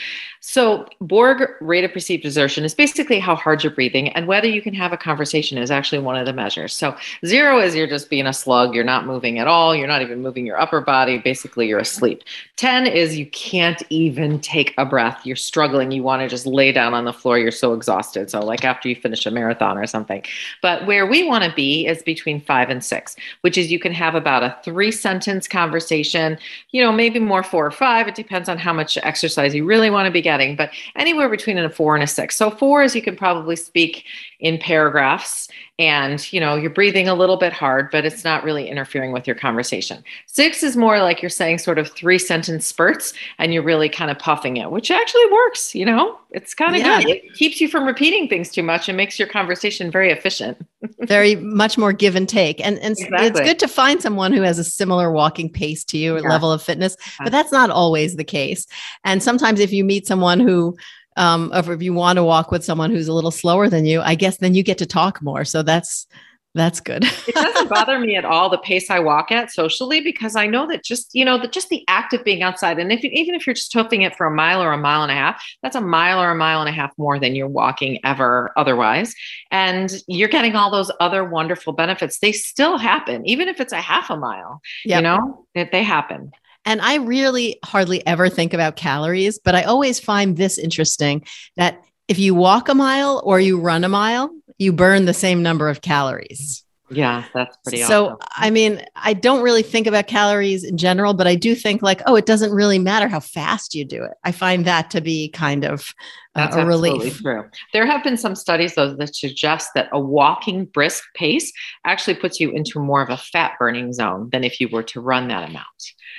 So, 0.43 0.87
Borg 0.99 1.47
rate 1.61 1.83
of 1.83 1.93
perceived 1.93 2.25
exertion 2.25 2.63
is 2.63 2.73
basically 2.73 3.19
how 3.19 3.35
hard 3.35 3.63
you're 3.63 3.71
breathing, 3.71 4.09
and 4.09 4.25
whether 4.25 4.47
you 4.47 4.59
can 4.59 4.73
have 4.73 4.91
a 4.91 4.97
conversation 4.97 5.59
is 5.59 5.69
actually 5.69 5.99
one 5.99 6.17
of 6.17 6.25
the 6.25 6.33
measures. 6.33 6.73
So, 6.73 6.97
zero 7.23 7.59
is 7.59 7.75
you're 7.75 7.85
just 7.85 8.09
being 8.09 8.25
a 8.25 8.33
slug, 8.33 8.73
you're 8.73 8.83
not 8.83 9.05
moving 9.05 9.37
at 9.37 9.45
all, 9.45 9.75
you're 9.75 9.87
not 9.87 10.01
even 10.01 10.23
moving 10.23 10.47
your 10.47 10.59
upper 10.59 10.81
body, 10.81 11.19
basically, 11.19 11.67
you're 11.67 11.77
asleep. 11.77 12.23
10 12.55 12.87
is 12.87 13.17
you 13.17 13.27
can't 13.27 13.83
even 13.91 14.39
take 14.39 14.73
a 14.79 14.85
breath, 14.85 15.23
you're 15.25 15.35
struggling, 15.35 15.91
you 15.91 16.01
want 16.01 16.23
to 16.23 16.27
just 16.27 16.47
lay 16.47 16.71
down 16.71 16.95
on 16.95 17.05
the 17.05 17.13
floor, 17.13 17.37
you're 17.37 17.51
so 17.51 17.73
exhausted. 17.73 18.31
So, 18.31 18.39
like 18.39 18.65
after 18.65 18.89
you 18.89 18.95
finish 18.95 19.27
a 19.27 19.31
marathon 19.31 19.77
or 19.77 19.85
something. 19.85 20.23
But 20.63 20.87
where 20.87 21.05
we 21.05 21.23
want 21.23 21.43
to 21.43 21.53
be 21.53 21.85
is 21.85 22.01
between 22.01 22.41
five 22.41 22.71
and 22.71 22.83
six, 22.83 23.15
which 23.41 23.59
is 23.59 23.71
you 23.71 23.77
can 23.77 23.93
have 23.93 24.15
about 24.15 24.41
a 24.41 24.57
three 24.63 24.91
sentence 24.91 25.47
conversation, 25.47 26.39
you 26.71 26.83
know, 26.83 26.91
maybe 26.91 27.19
more 27.19 27.43
four 27.43 27.67
or 27.67 27.71
five. 27.71 28.07
It 28.07 28.15
depends 28.15 28.49
on 28.49 28.57
how 28.57 28.73
much 28.73 28.97
exercise 29.03 29.53
you 29.53 29.65
really 29.65 29.91
want 29.91 30.07
to 30.07 30.11
be 30.11 30.21
getting, 30.21 30.30
but 30.55 30.71
anywhere 30.95 31.29
between 31.29 31.57
a 31.57 31.69
four 31.69 31.95
and 31.95 32.03
a 32.03 32.07
six. 32.07 32.35
So 32.35 32.49
four 32.49 32.83
is 32.83 32.95
you 32.95 33.01
can 33.01 33.15
probably 33.15 33.55
speak 33.55 34.05
in 34.39 34.57
paragraphs 34.57 35.47
and 35.81 36.31
you 36.31 36.39
know 36.39 36.55
you're 36.55 36.69
breathing 36.69 37.07
a 37.07 37.15
little 37.15 37.37
bit 37.37 37.51
hard 37.51 37.89
but 37.91 38.05
it's 38.05 38.23
not 38.23 38.43
really 38.43 38.69
interfering 38.69 39.11
with 39.11 39.25
your 39.25 39.35
conversation 39.35 40.03
six 40.27 40.61
is 40.61 40.77
more 40.77 40.99
like 40.99 41.23
you're 41.23 41.29
saying 41.29 41.57
sort 41.57 41.79
of 41.79 41.89
three 41.91 42.19
sentence 42.19 42.67
spurts 42.67 43.13
and 43.39 43.51
you're 43.51 43.63
really 43.63 43.89
kind 43.89 44.11
of 44.11 44.19
puffing 44.19 44.57
it 44.57 44.69
which 44.69 44.91
actually 44.91 45.25
works 45.31 45.73
you 45.73 45.83
know 45.83 46.17
it's 46.29 46.53
kind 46.53 46.75
of 46.75 46.81
yeah. 46.81 47.01
good 47.01 47.09
it 47.09 47.33
keeps 47.33 47.59
you 47.59 47.67
from 47.67 47.85
repeating 47.85 48.27
things 48.27 48.51
too 48.51 48.61
much 48.61 48.87
and 48.87 48.95
makes 48.95 49.17
your 49.17 49.27
conversation 49.27 49.89
very 49.89 50.11
efficient 50.11 50.55
very 50.99 51.35
much 51.37 51.77
more 51.77 51.91
give 51.91 52.15
and 52.15 52.29
take 52.29 52.63
and, 52.63 52.77
and 52.79 52.91
exactly. 52.91 53.27
it's 53.27 53.39
good 53.39 53.59
to 53.59 53.67
find 53.67 54.01
someone 54.01 54.31
who 54.31 54.43
has 54.43 54.59
a 54.59 54.63
similar 54.63 55.11
walking 55.11 55.49
pace 55.49 55.83
to 55.83 55.97
you 55.97 56.15
or 56.15 56.21
yeah. 56.21 56.29
level 56.29 56.51
of 56.51 56.61
fitness 56.61 56.95
but 57.23 57.31
that's 57.31 57.51
not 57.51 57.71
always 57.71 58.17
the 58.17 58.23
case 58.23 58.67
and 59.03 59.23
sometimes 59.23 59.59
if 59.59 59.73
you 59.73 59.83
meet 59.83 60.05
someone 60.05 60.39
who 60.39 60.77
um, 61.17 61.51
or 61.53 61.73
if 61.73 61.81
you 61.81 61.93
want 61.93 62.17
to 62.17 62.23
walk 62.23 62.51
with 62.51 62.63
someone 62.63 62.91
who's 62.91 63.07
a 63.07 63.13
little 63.13 63.31
slower 63.31 63.69
than 63.69 63.85
you, 63.85 64.01
I 64.01 64.15
guess 64.15 64.37
then 64.37 64.53
you 64.53 64.63
get 64.63 64.77
to 64.79 64.85
talk 64.85 65.21
more. 65.21 65.45
So 65.45 65.63
that's 65.63 66.07
that's 66.53 66.81
good. 66.81 67.03
it 67.27 67.35
doesn't 67.35 67.69
bother 67.69 67.97
me 67.97 68.15
at 68.15 68.25
all 68.25 68.49
the 68.49 68.57
pace 68.57 68.89
I 68.89 68.99
walk 68.99 69.31
at 69.31 69.51
socially 69.51 70.01
because 70.01 70.35
I 70.35 70.47
know 70.47 70.67
that 70.67 70.83
just 70.83 71.09
you 71.13 71.23
know 71.23 71.37
that 71.37 71.53
just 71.53 71.69
the 71.69 71.83
act 71.87 72.13
of 72.13 72.23
being 72.23 72.43
outside, 72.43 72.77
and 72.77 72.91
if 72.91 73.03
you, 73.03 73.09
even 73.13 73.35
if 73.35 73.47
you're 73.47 73.53
just 73.53 73.73
hoofing 73.73 74.01
it 74.01 74.15
for 74.15 74.27
a 74.27 74.31
mile 74.31 74.61
or 74.61 74.73
a 74.73 74.77
mile 74.77 75.03
and 75.03 75.11
a 75.11 75.15
half, 75.15 75.41
that's 75.63 75.75
a 75.75 75.81
mile 75.81 76.21
or 76.21 76.31
a 76.31 76.35
mile 76.35 76.59
and 76.59 76.69
a 76.69 76.73
half 76.73 76.91
more 76.97 77.19
than 77.19 77.35
you're 77.35 77.47
walking 77.47 77.99
ever 78.03 78.51
otherwise, 78.57 79.15
and 79.49 79.93
you're 80.07 80.27
getting 80.27 80.55
all 80.55 80.71
those 80.71 80.91
other 80.99 81.23
wonderful 81.23 81.73
benefits. 81.73 82.19
They 82.19 82.33
still 82.33 82.77
happen, 82.77 83.25
even 83.25 83.47
if 83.47 83.61
it's 83.61 83.73
a 83.73 83.81
half 83.81 84.09
a 84.09 84.17
mile. 84.17 84.61
Yep. 84.85 84.97
You 84.97 85.03
know, 85.03 85.45
that 85.55 85.71
they 85.71 85.83
happen. 85.83 86.31
And 86.65 86.81
I 86.81 86.95
really 86.95 87.59
hardly 87.63 88.05
ever 88.05 88.29
think 88.29 88.53
about 88.53 88.75
calories, 88.75 89.39
but 89.39 89.55
I 89.55 89.63
always 89.63 89.99
find 89.99 90.37
this 90.37 90.57
interesting 90.57 91.25
that 91.57 91.83
if 92.07 92.19
you 92.19 92.35
walk 92.35 92.69
a 92.69 92.75
mile 92.75 93.21
or 93.23 93.39
you 93.39 93.59
run 93.59 93.83
a 93.83 93.89
mile, 93.89 94.29
you 94.57 94.73
burn 94.73 95.05
the 95.05 95.13
same 95.13 95.41
number 95.41 95.69
of 95.69 95.81
calories. 95.81 96.63
Yeah, 96.91 97.23
that's 97.33 97.57
pretty 97.63 97.83
so, 97.83 98.05
awesome. 98.05 98.17
I 98.35 98.49
mean, 98.49 98.81
I 98.95 99.13
don't 99.13 99.41
really 99.41 99.63
think 99.63 99.87
about 99.87 100.07
calories 100.07 100.63
in 100.63 100.77
general, 100.77 101.13
but 101.13 101.25
I 101.25 101.35
do 101.35 101.55
think 101.55 101.81
like, 101.81 102.01
oh, 102.05 102.15
it 102.15 102.25
doesn't 102.25 102.51
really 102.51 102.79
matter 102.79 103.07
how 103.07 103.19
fast 103.19 103.73
you 103.73 103.85
do 103.85 104.03
it. 104.03 104.11
I 104.23 104.31
find 104.31 104.65
that 104.65 104.91
to 104.91 105.01
be 105.01 105.29
kind 105.29 105.63
of 105.63 105.93
uh, 106.35 106.49
a 106.51 106.65
relief. 106.65 107.19
true. 107.19 107.49
There 107.73 107.85
have 107.85 108.03
been 108.03 108.17
some 108.17 108.35
studies, 108.35 108.75
though, 108.75 108.93
that 108.93 109.15
suggest 109.15 109.69
that 109.75 109.89
a 109.91 109.99
walking 109.99 110.65
brisk 110.65 111.03
pace 111.15 111.51
actually 111.85 112.15
puts 112.15 112.39
you 112.39 112.51
into 112.51 112.79
more 112.79 113.01
of 113.01 113.09
a 113.09 113.17
fat 113.17 113.53
burning 113.57 113.93
zone 113.93 114.29
than 114.31 114.43
if 114.43 114.59
you 114.59 114.67
were 114.69 114.83
to 114.83 115.01
run 115.01 115.27
that 115.29 115.49
amount. 115.49 115.65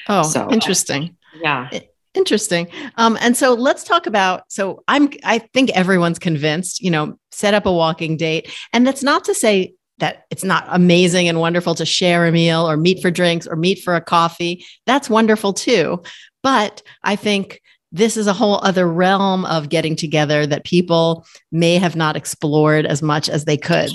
Oh, 0.08 0.22
So- 0.22 0.50
interesting. 0.50 1.16
Yeah. 1.40 1.68
Interesting. 2.14 2.68
Um, 2.96 3.16
and 3.22 3.34
so 3.34 3.54
let's 3.54 3.84
talk 3.84 4.06
about. 4.06 4.44
So 4.52 4.84
I'm. 4.86 5.10
I 5.24 5.38
think 5.38 5.70
everyone's 5.70 6.18
convinced. 6.18 6.82
You 6.82 6.90
know, 6.90 7.18
set 7.30 7.54
up 7.54 7.64
a 7.64 7.72
walking 7.72 8.18
date, 8.18 8.52
and 8.74 8.86
that's 8.86 9.02
not 9.02 9.24
to 9.24 9.34
say 9.34 9.72
that 10.02 10.24
it's 10.30 10.42
not 10.42 10.66
amazing 10.68 11.28
and 11.28 11.38
wonderful 11.38 11.76
to 11.76 11.86
share 11.86 12.26
a 12.26 12.32
meal 12.32 12.68
or 12.68 12.76
meet 12.76 13.00
for 13.00 13.08
drinks 13.08 13.46
or 13.46 13.54
meet 13.54 13.78
for 13.78 13.94
a 13.94 14.00
coffee. 14.00 14.66
That's 14.84 15.08
wonderful 15.08 15.52
too. 15.52 16.02
But 16.42 16.82
I 17.04 17.14
think 17.14 17.62
this 17.92 18.16
is 18.16 18.26
a 18.26 18.32
whole 18.32 18.58
other 18.64 18.88
realm 18.88 19.44
of 19.44 19.68
getting 19.68 19.94
together 19.94 20.44
that 20.44 20.64
people 20.64 21.24
may 21.52 21.76
have 21.76 21.94
not 21.94 22.16
explored 22.16 22.84
as 22.84 23.00
much 23.00 23.28
as 23.28 23.44
they 23.44 23.56
could 23.56 23.90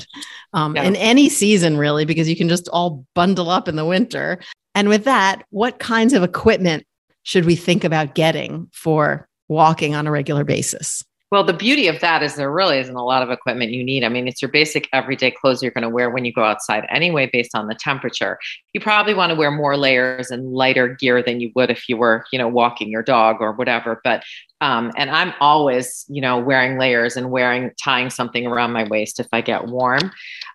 um, 0.53 0.77
Yeah. 0.77 0.83
in 0.83 0.95
any 0.95 1.27
season, 1.27 1.75
really, 1.77 2.05
because 2.05 2.29
you 2.29 2.37
can 2.37 2.47
just 2.47 2.69
all 2.69 3.03
bundle 3.13 3.49
up 3.49 3.67
in 3.67 3.75
the 3.75 3.83
winter. 3.85 4.39
And 4.75 4.87
with 4.87 5.03
that, 5.03 5.43
what 5.49 5.77
kinds 5.77 6.13
of 6.13 6.23
equipment 6.23 6.85
should 7.23 7.43
we 7.43 7.57
think 7.57 7.83
about 7.83 8.15
getting 8.15 8.69
for 8.71 9.27
walking 9.49 9.93
on 9.93 10.07
a 10.07 10.11
regular 10.11 10.45
basis? 10.45 11.03
Well, 11.29 11.43
the 11.43 11.53
beauty 11.53 11.89
of 11.89 11.99
that 11.99 12.23
is 12.23 12.35
there 12.35 12.51
really 12.51 12.77
isn't 12.79 12.95
a 12.95 13.03
lot 13.03 13.21
of 13.21 13.29
equipment 13.29 13.71
you 13.71 13.83
need. 13.83 14.05
I 14.05 14.09
mean, 14.09 14.29
it's 14.29 14.41
your 14.41 14.49
basic 14.49 14.87
everyday 14.93 15.29
clothes 15.29 15.61
you're 15.61 15.73
going 15.73 15.81
to 15.81 15.89
wear 15.89 16.09
when 16.09 16.23
you 16.23 16.31
go 16.31 16.43
outside 16.43 16.85
anyway, 16.89 17.29
based 17.31 17.53
on 17.53 17.67
the 17.67 17.75
temperature. 17.75 18.39
You 18.71 18.79
probably 18.79 19.13
want 19.13 19.31
to 19.31 19.35
wear 19.35 19.51
more 19.51 19.75
layers 19.75 20.31
and 20.31 20.53
lighter 20.53 20.87
gear 20.87 21.21
than 21.21 21.41
you 21.41 21.51
would 21.53 21.69
if 21.69 21.89
you 21.89 21.97
were, 21.97 22.23
you 22.31 22.39
know, 22.39 22.47
walking 22.47 22.89
your 22.89 23.03
dog 23.03 23.37
or 23.41 23.51
whatever. 23.51 23.99
But, 24.05 24.23
um, 24.61 24.93
and 24.95 25.09
I'm 25.09 25.33
always, 25.41 26.05
you 26.07 26.21
know, 26.21 26.39
wearing 26.39 26.79
layers 26.79 27.17
and 27.17 27.29
wearing, 27.29 27.71
tying 27.77 28.09
something 28.09 28.47
around 28.47 28.71
my 28.71 28.85
waist 28.85 29.19
if 29.19 29.27
I 29.33 29.41
get 29.41 29.67
warm. 29.67 30.11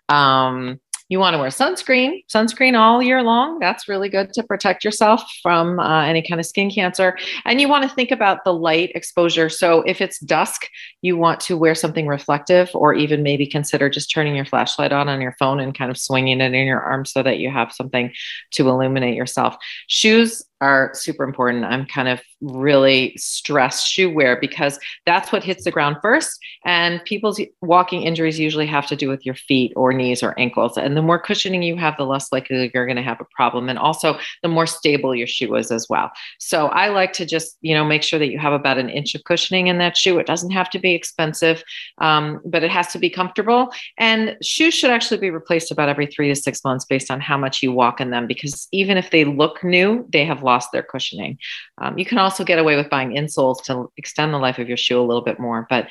Um, 0.09 0.81
you 1.13 1.19
want 1.19 1.35
to 1.35 1.39
wear 1.39 1.51
sunscreen, 1.51 2.25
sunscreen 2.35 2.75
all 2.75 3.03
year 3.03 3.23
long. 3.23 3.59
That's 3.59 3.87
really 3.87 4.09
good 4.09 4.33
to 4.33 4.43
protect 4.43 4.83
yourself 4.83 5.23
from 5.43 5.79
uh, 5.79 6.05
any 6.05 6.23
kind 6.23 6.41
of 6.41 6.47
skin 6.47 6.71
cancer. 6.71 7.19
And 7.45 7.61
you 7.61 7.69
want 7.69 7.87
to 7.87 7.95
think 7.95 8.11
about 8.11 8.45
the 8.45 8.55
light 8.55 8.93
exposure. 8.95 9.51
So 9.51 9.83
if 9.83 10.01
it's 10.01 10.19
dusk, 10.21 10.69
you 11.03 11.19
want 11.19 11.39
to 11.41 11.59
wear 11.59 11.75
something 11.75 12.07
reflective, 12.07 12.71
or 12.73 12.95
even 12.95 13.23
maybe 13.23 13.47
consider 13.47 13.91
just 13.91 14.11
turning 14.11 14.35
your 14.35 14.47
flashlight 14.47 14.91
on 14.91 15.11
on 15.11 15.21
your 15.21 15.37
phone 15.39 15.61
and 15.61 15.77
kind 15.77 15.91
of 15.91 15.99
swinging 15.99 16.41
it 16.41 16.55
in 16.55 16.67
your 16.67 16.81
arm 16.81 17.05
so 17.05 17.23
that 17.23 17.39
you 17.39 17.51
have 17.51 17.73
something 17.73 18.11
to 18.53 18.67
illuminate 18.71 19.15
yourself. 19.15 19.55
Shoes 19.89 20.43
are 20.63 20.91
super 20.95 21.25
important. 21.25 21.65
I'm 21.65 21.85
kind 21.85 22.09
of 22.09 22.21
really 22.41 23.15
stress 23.17 23.85
shoe 23.85 24.11
wear 24.13 24.39
because 24.41 24.79
that's 25.07 25.31
what 25.33 25.45
hits 25.45 25.65
the 25.65 25.71
ground 25.71 25.97
first. 26.01 26.39
And 26.65 27.05
people's 27.05 27.41
walking 27.61 28.03
injuries 28.03 28.39
usually 28.39 28.67
have 28.67 28.87
to 28.87 28.97
do 28.97 29.09
with 29.09 29.27
your 29.27 29.35
feet 29.35 29.73
or 29.77 29.93
knees 29.93 30.23
or 30.23 30.39
ankles. 30.39 30.77
And 30.77 30.97
the 30.97 31.03
more 31.03 31.21
cushioning 31.21 31.63
you 31.63 31.77
have, 31.77 31.97
the 31.97 32.07
less 32.07 32.33
likely 32.33 32.71
you're 32.73 32.87
going 32.87 32.97
to 32.97 33.03
have 33.03 33.21
a 33.21 33.27
problem. 33.37 33.69
And 33.69 33.79
also, 33.79 34.19
the 34.43 34.49
more 34.49 34.67
stable 34.67 35.15
your 35.15 35.27
shoe 35.27 35.55
is 35.57 35.71
as 35.71 35.89
well. 35.89 36.11
So 36.39 36.69
I 36.69 36.89
like 36.89 37.13
to 37.15 37.27
just, 37.27 37.59
you 37.61 37.75
know, 37.75 37.85
make 37.85 38.03
sure 38.03 38.19
that 38.19 38.31
you 38.31 38.39
have 38.39 38.53
about 38.53 38.79
an 38.79 38.89
inch 38.89 39.15
of 39.15 39.25
cushioning 39.25 39.67
in 39.67 39.79
that 39.79 39.97
shoe. 39.97 40.19
It 40.19 40.27
doesn't 40.27 40.51
have 40.51 40.71
to 40.71 40.79
be 40.79 40.95
expensive, 40.95 41.63
um, 41.99 42.41
but 42.45 42.63
it 42.63 42.71
has 42.71 42.89
to 42.93 42.99
be 42.99 43.11
comfortable. 43.11 43.73
And 43.99 44.37
shoes 44.43 44.75
should 44.75 44.91
actually 44.91 45.19
be 45.19 45.31
replaced 45.31 45.71
about 45.71 45.89
every 45.89 46.07
three 46.07 46.29
to 46.29 46.37
six 46.37 46.65
months 46.65 46.85
based 46.85 47.11
on 47.11 47.21
how 47.21 47.37
much 47.37 47.63
you 47.63 47.73
walk 47.73 48.01
in 48.01 48.11
them, 48.11 48.27
because 48.27 48.69
even 48.73 48.97
if 48.97 49.11
they 49.11 49.25
look 49.25 49.63
new, 49.65 50.07
they 50.13 50.25
have 50.25 50.43
lost 50.53 50.69
their 50.73 50.83
cushioning. 50.93 51.39
Um, 51.83 51.93
you 52.01 52.07
can 52.11 52.19
also 52.19 52.43
get 52.45 52.59
away 52.59 52.75
with 52.77 52.91
buying 52.91 53.13
insoles 53.21 53.59
to 53.65 53.73
extend 53.97 54.33
the 54.33 54.39
life 54.47 54.59
of 54.61 54.69
your 54.69 54.77
shoe 54.87 55.01
a 55.01 55.09
little 55.11 55.25
bit 55.31 55.39
more. 55.47 55.67
But 55.75 55.85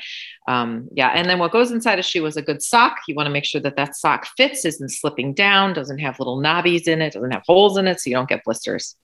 um, 0.48 0.88
yeah, 1.00 1.10
and 1.16 1.28
then 1.28 1.38
what 1.38 1.52
goes 1.52 1.70
inside 1.70 1.98
a 1.98 2.02
shoe 2.10 2.24
is 2.26 2.36
a 2.36 2.42
good 2.42 2.62
sock. 2.62 2.94
You 3.08 3.14
want 3.16 3.26
to 3.26 3.32
make 3.32 3.44
sure 3.50 3.60
that 3.62 3.76
that 3.76 3.96
sock 3.96 4.26
fits, 4.36 4.64
isn't 4.64 4.90
slipping 5.00 5.34
down, 5.34 5.72
doesn't 5.74 5.98
have 6.06 6.18
little 6.20 6.38
knobbies 6.40 6.86
in 6.86 7.02
it, 7.02 7.12
doesn't 7.14 7.32
have 7.32 7.44
holes 7.46 7.76
in 7.76 7.86
it, 7.88 8.00
so 8.00 8.10
you 8.10 8.16
don't 8.16 8.28
get 8.28 8.44
blisters. 8.44 8.96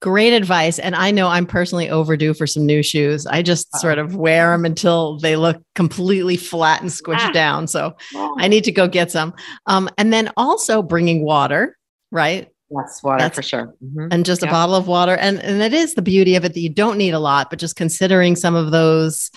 Great 0.00 0.32
advice. 0.32 0.78
And 0.78 0.94
I 0.94 1.10
know 1.10 1.26
I'm 1.28 1.44
personally 1.46 1.90
overdue 1.90 2.32
for 2.32 2.46
some 2.46 2.64
new 2.64 2.82
shoes. 2.82 3.26
I 3.26 3.42
just 3.42 3.66
Uh-oh. 3.74 3.80
sort 3.80 3.98
of 3.98 4.14
wear 4.14 4.52
them 4.52 4.64
until 4.64 5.18
they 5.18 5.36
look 5.36 5.60
completely 5.74 6.36
flat 6.36 6.80
and 6.80 6.90
squished 6.90 7.28
Ah. 7.30 7.32
down. 7.32 7.66
So 7.66 7.96
I 8.38 8.46
need 8.48 8.64
to 8.64 8.72
go 8.72 8.86
get 8.86 9.10
some. 9.10 9.34
Um, 9.66 9.90
and 9.98 10.12
then 10.12 10.30
also 10.36 10.80
bringing 10.82 11.24
water, 11.24 11.76
right? 12.12 12.48
Yes, 12.70 13.02
water 13.02 13.18
That's- 13.18 13.34
for 13.34 13.42
sure. 13.42 13.74
Mhm. 13.82 14.08
And 14.12 14.24
just 14.24 14.42
a 14.42 14.46
bottle 14.46 14.74
of 14.74 14.86
water. 14.86 15.16
And, 15.16 15.38
and 15.40 15.62
it 15.62 15.72
is 15.72 15.94
the 15.94 16.02
beauty 16.02 16.36
of 16.36 16.44
it 16.44 16.54
that 16.54 16.60
you 16.60 16.68
don't 16.68 16.98
need 16.98 17.14
a 17.14 17.18
lot, 17.18 17.50
but 17.50 17.58
just 17.58 17.76
considering 17.76 18.36
some 18.36 18.54
of 18.54 18.70
those 18.70 19.30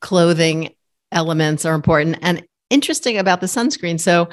clothing 0.00 0.74
elements 1.10 1.64
are 1.64 1.74
important. 1.74 2.18
And 2.22 2.44
interesting 2.68 3.16
about 3.18 3.40
the 3.40 3.46
sunscreen. 3.46 3.98
So, 3.98 4.28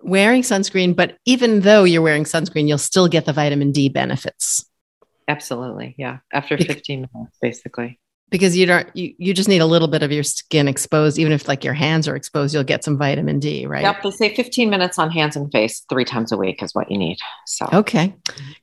wearing 0.00 0.42
sunscreen, 0.42 0.94
but 0.94 1.16
even 1.24 1.60
though 1.60 1.84
you're 1.84 2.02
wearing 2.02 2.24
sunscreen, 2.24 2.68
you'll 2.68 2.76
still 2.76 3.08
get 3.08 3.24
the 3.24 3.32
vitamin 3.32 3.72
D 3.72 3.88
benefits 3.88 4.66
Absolutely. 5.28 5.94
Yeah. 5.96 6.18
After 6.32 6.58
15 6.58 7.08
minutes, 7.14 7.38
basically. 7.40 7.98
Because 8.34 8.56
you 8.56 8.66
don't, 8.66 8.88
you, 8.96 9.14
you 9.16 9.32
just 9.32 9.48
need 9.48 9.60
a 9.60 9.66
little 9.66 9.86
bit 9.86 10.02
of 10.02 10.10
your 10.10 10.24
skin 10.24 10.66
exposed. 10.66 11.20
Even 11.20 11.30
if 11.30 11.46
like 11.46 11.62
your 11.62 11.72
hands 11.72 12.08
are 12.08 12.16
exposed, 12.16 12.52
you'll 12.52 12.64
get 12.64 12.82
some 12.82 12.98
vitamin 12.98 13.38
D, 13.38 13.64
right? 13.64 13.82
Yep. 13.82 14.02
They 14.02 14.10
say 14.10 14.34
15 14.34 14.68
minutes 14.68 14.98
on 14.98 15.08
hands 15.12 15.36
and 15.36 15.52
face 15.52 15.84
three 15.88 16.04
times 16.04 16.32
a 16.32 16.36
week 16.36 16.60
is 16.60 16.74
what 16.74 16.90
you 16.90 16.98
need. 16.98 17.16
So, 17.46 17.68
Okay. 17.72 18.12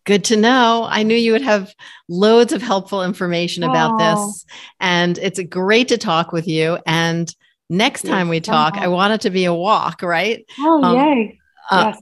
Good 0.03 0.25
to 0.25 0.35
know. 0.35 0.85
I 0.89 1.03
knew 1.03 1.15
you 1.15 1.31
would 1.31 1.41
have 1.41 1.73
loads 2.09 2.51
of 2.51 2.61
helpful 2.61 3.01
information 3.01 3.63
about 3.63 3.93
Oh. 3.93 3.97
this. 4.25 4.45
And 4.81 5.17
it's 5.19 5.39
great 5.43 5.87
to 5.87 5.97
talk 5.97 6.33
with 6.33 6.49
you. 6.49 6.77
And 6.85 7.33
next 7.69 8.01
time 8.05 8.27
we 8.27 8.41
talk, 8.41 8.77
I 8.77 8.89
want 8.89 9.13
it 9.13 9.21
to 9.21 9.29
be 9.29 9.45
a 9.45 9.53
walk, 9.53 10.01
right? 10.01 10.43
oh, 10.59 10.83
Um, 10.83 10.97
yay. 10.97 11.39
Uh, 11.69 11.91
yes. 11.93 12.01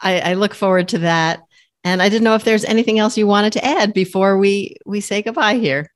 I, 0.00 0.20
I 0.30 0.34
look 0.34 0.54
forward 0.54 0.86
to 0.90 0.98
that. 0.98 1.40
And 1.82 2.00
I 2.00 2.08
didn't 2.08 2.22
know 2.22 2.36
if 2.36 2.44
there's 2.44 2.64
anything 2.66 3.00
else 3.00 3.18
you 3.18 3.26
wanted 3.26 3.54
to 3.54 3.64
add 3.64 3.94
before 3.94 4.38
we 4.38 4.76
we 4.86 5.00
say 5.00 5.22
goodbye 5.22 5.54
here. 5.56 5.90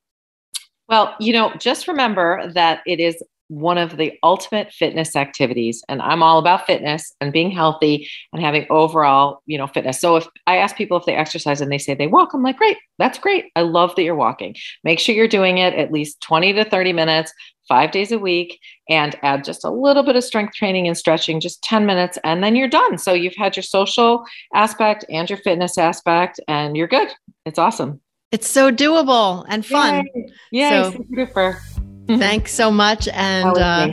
Well, 0.88 1.14
you 1.18 1.32
know, 1.32 1.52
just 1.58 1.88
remember 1.88 2.50
that 2.54 2.80
it 2.86 3.00
is 3.00 3.22
one 3.48 3.76
of 3.76 3.98
the 3.98 4.12
ultimate 4.22 4.72
fitness 4.72 5.14
activities 5.14 5.82
and 5.88 6.00
I'm 6.00 6.22
all 6.22 6.38
about 6.38 6.66
fitness 6.66 7.12
and 7.20 7.32
being 7.32 7.50
healthy 7.50 8.08
and 8.32 8.42
having 8.42 8.66
overall, 8.70 9.42
you 9.46 9.58
know, 9.58 9.66
fitness. 9.66 10.00
So 10.00 10.16
if 10.16 10.26
I 10.46 10.56
ask 10.56 10.76
people 10.76 10.96
if 10.96 11.04
they 11.04 11.14
exercise 11.14 11.60
and 11.60 11.70
they 11.70 11.78
say 11.78 11.94
they 11.94 12.06
walk, 12.06 12.32
I'm 12.32 12.42
like, 12.42 12.56
"Great. 12.56 12.78
That's 12.98 13.18
great. 13.18 13.46
I 13.54 13.60
love 13.62 13.94
that 13.96 14.02
you're 14.02 14.14
walking. 14.14 14.54
Make 14.82 14.98
sure 14.98 15.14
you're 15.14 15.28
doing 15.28 15.58
it 15.58 15.74
at 15.74 15.92
least 15.92 16.20
20 16.22 16.54
to 16.54 16.64
30 16.64 16.92
minutes, 16.94 17.32
5 17.68 17.90
days 17.90 18.12
a 18.12 18.18
week 18.18 18.58
and 18.88 19.14
add 19.22 19.44
just 19.44 19.64
a 19.64 19.70
little 19.70 20.02
bit 20.02 20.16
of 20.16 20.24
strength 20.24 20.54
training 20.54 20.86
and 20.88 20.96
stretching, 20.96 21.38
just 21.38 21.62
10 21.62 21.84
minutes 21.86 22.18
and 22.24 22.42
then 22.42 22.56
you're 22.56 22.68
done. 22.68 22.96
So 22.98 23.12
you've 23.12 23.36
had 23.36 23.56
your 23.56 23.62
social 23.62 24.24
aspect 24.54 25.04
and 25.10 25.28
your 25.28 25.38
fitness 25.38 25.76
aspect 25.76 26.40
and 26.48 26.76
you're 26.76 26.88
good. 26.88 27.08
It's 27.44 27.58
awesome. 27.58 28.00
It's 28.34 28.48
so 28.48 28.72
doable 28.72 29.44
and 29.48 29.64
fun. 29.64 30.04
Yay. 30.50 30.68
So- 30.68 31.04
super. 31.14 31.62
Thanks 32.08 32.52
so 32.52 32.70
much. 32.70 33.06
And 33.08 33.56
uh. 33.56 33.88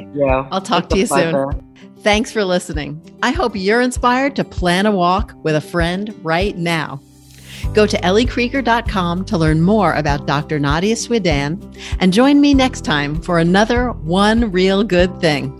I'll 0.51 0.61
talk 0.61 0.85
It's 0.85 0.93
to 0.93 0.99
you 0.99 1.05
soon. 1.05 1.95
thanks 1.99 2.31
for 2.31 2.43
listening. 2.43 2.99
I 3.21 3.31
hope 3.31 3.55
you're 3.55 3.81
inspired 3.81 4.35
to 4.37 4.43
plan 4.43 4.85
a 4.87 4.91
walk 4.91 5.33
with 5.43 5.55
a 5.55 5.61
friend 5.61 6.13
right 6.23 6.57
now. 6.57 6.99
Go 7.73 7.85
to 7.85 7.97
elliekrieger.com 8.01 9.25
to 9.25 9.37
learn 9.37 9.61
more 9.61 9.93
about 9.93 10.25
Dr. 10.25 10.59
Nadya 10.59 10.95
Swedan 10.97 11.77
and 11.99 12.11
join 12.11 12.41
me 12.41 12.53
next 12.53 12.83
time 12.83 13.21
for 13.21 13.39
another 13.39 13.91
One 13.91 14.51
Real 14.51 14.83
Good 14.83 15.21
Thing. 15.21 15.55